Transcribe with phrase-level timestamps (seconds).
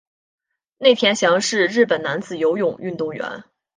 [0.79, 3.43] 内田翔是日本男子游泳运动员。